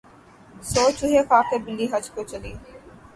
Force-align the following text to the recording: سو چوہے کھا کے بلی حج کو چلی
سو 0.71 0.83
چوہے 0.97 1.21
کھا 1.29 1.39
کے 1.49 1.57
بلی 1.65 1.85
حج 1.91 2.05
کو 2.13 2.21
چلی 2.31 2.53